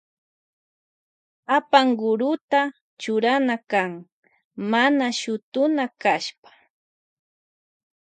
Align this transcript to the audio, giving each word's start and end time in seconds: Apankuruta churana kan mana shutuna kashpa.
Apankuruta 1.57 2.61
churana 3.01 3.55
kan 3.71 3.91
mana 4.71 5.07
shutuna 5.19 5.85
kashpa. 6.01 6.49